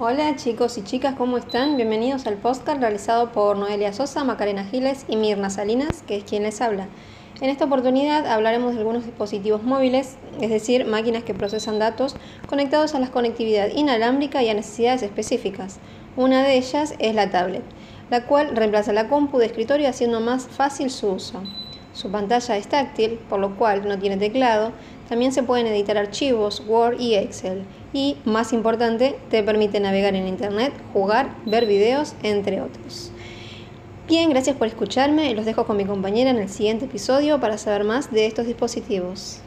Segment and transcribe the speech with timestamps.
[0.00, 1.76] Hola chicos y chicas, ¿cómo están?
[1.76, 6.42] Bienvenidos al podcast realizado por Noelia Sosa, Macarena Giles y Mirna Salinas, que es quien
[6.42, 6.88] les habla.
[7.40, 12.16] En esta oportunidad hablaremos de algunos dispositivos móviles, es decir, máquinas que procesan datos
[12.48, 15.78] conectados a la conectividad inalámbrica y a necesidades específicas.
[16.16, 17.62] Una de ellas es la tablet,
[18.10, 21.40] la cual reemplaza la compu de escritorio haciendo más fácil su uso.
[21.94, 24.72] Su pantalla es táctil, por lo cual no tiene teclado.
[25.08, 27.64] También se pueden editar archivos, Word y Excel.
[27.92, 33.12] Y, más importante, te permite navegar en Internet, jugar, ver videos, entre otros.
[34.08, 35.32] Bien, gracias por escucharme.
[35.34, 39.38] Los dejo con mi compañera en el siguiente episodio para saber más de estos dispositivos.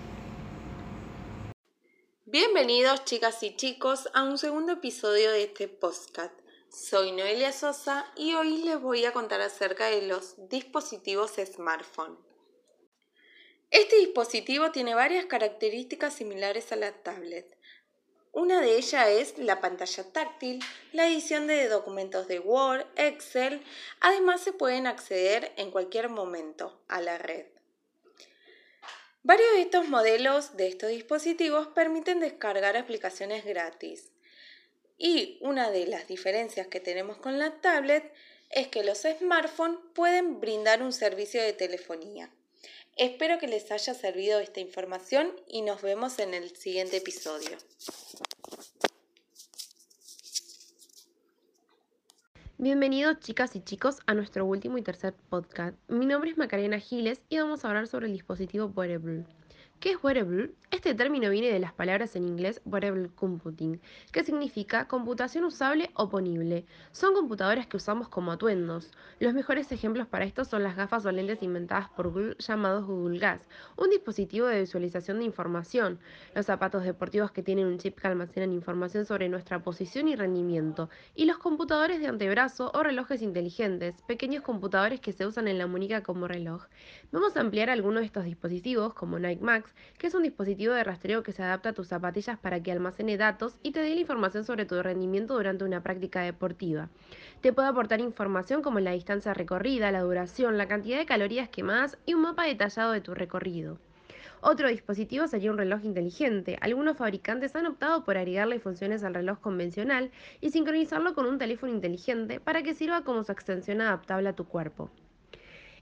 [2.26, 6.34] Bienvenidos chicas y chicos a un segundo episodio de este podcast.
[6.70, 12.18] Soy Noelia Sosa y hoy les voy a contar acerca de los dispositivos smartphone.
[13.70, 17.58] Este dispositivo tiene varias características similares a la tablet.
[18.32, 23.62] Una de ellas es la pantalla táctil, la edición de documentos de Word, Excel,
[24.00, 27.48] además se pueden acceder en cualquier momento a la red.
[29.24, 34.12] Varios de estos modelos de estos dispositivos permiten descargar aplicaciones gratis.
[34.98, 38.14] Y una de las diferencias que tenemos con la tablet
[38.50, 42.32] es que los smartphones pueden brindar un servicio de telefonía.
[42.98, 47.56] Espero que les haya servido esta información y nos vemos en el siguiente episodio.
[52.58, 55.78] Bienvenidos chicas y chicos a nuestro último y tercer podcast.
[55.88, 59.26] Mi nombre es Macarena Giles y vamos a hablar sobre el dispositivo Wearable.
[59.80, 60.56] ¿Qué es wearable?
[60.72, 63.80] Este término viene de las palabras en inglés wearable computing,
[64.12, 66.66] que significa computación usable o ponible.
[66.92, 68.92] Son computadoras que usamos como atuendos.
[69.20, 73.20] Los mejores ejemplos para esto son las gafas o lentes inventadas por Google llamados Google
[73.20, 73.48] Glass,
[73.78, 76.00] un dispositivo de visualización de información,
[76.34, 80.90] los zapatos deportivos que tienen un chip que almacenan información sobre nuestra posición y rendimiento,
[81.16, 85.68] y los computadores de antebrazo o relojes inteligentes, pequeños computadores que se usan en la
[85.68, 86.66] muñeca como reloj.
[87.12, 89.67] Vamos a ampliar algunos de estos dispositivos como Nike Max,
[89.98, 93.18] que es un dispositivo de rastreo que se adapta a tus zapatillas para que almacene
[93.18, 96.90] datos y te dé la información sobre tu rendimiento durante una práctica deportiva.
[97.42, 101.98] Te puede aportar información como la distancia recorrida, la duración, la cantidad de calorías quemadas
[102.06, 103.80] y un mapa detallado de tu recorrido.
[104.42, 106.58] Otro dispositivo sería un reloj inteligente.
[106.62, 110.12] Algunos fabricantes han optado por agregarle funciones al reloj convencional
[110.42, 114.46] y sincronizarlo con un teléfono inteligente para que sirva como su extensión adaptable a tu
[114.46, 114.92] cuerpo.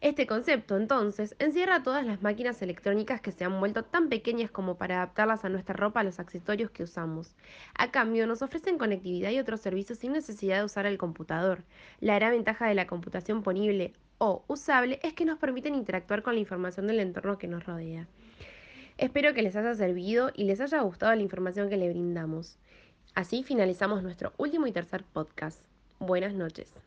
[0.05, 4.77] Este concepto, entonces, encierra todas las máquinas electrónicas que se han vuelto tan pequeñas como
[4.77, 7.35] para adaptarlas a nuestra ropa a los accesorios que usamos.
[7.73, 11.63] A cambio, nos ofrecen conectividad y otros servicios sin necesidad de usar el computador.
[12.01, 16.35] La gran ventaja de la computación ponible o usable es que nos permiten interactuar con
[16.35, 18.07] la información del entorno que nos rodea.
[18.99, 22.59] Espero que les haya servido y les haya gustado la información que le brindamos.
[23.15, 25.59] Así finalizamos nuestro último y tercer podcast.
[25.97, 26.85] Buenas noches.